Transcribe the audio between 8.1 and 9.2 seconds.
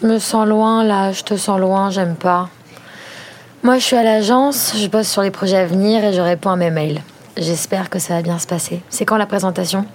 va bien se passer. C'est quand